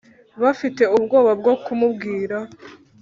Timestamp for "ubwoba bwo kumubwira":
0.97-2.37